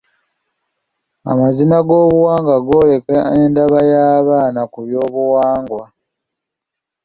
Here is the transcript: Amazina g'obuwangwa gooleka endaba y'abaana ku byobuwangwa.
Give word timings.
Amazina 1.31 1.77
g'obuwangwa 1.87 2.55
gooleka 2.67 3.17
endaba 3.41 3.79
y'abaana 3.91 4.61
ku 4.71 4.79
byobuwangwa. 4.87 5.83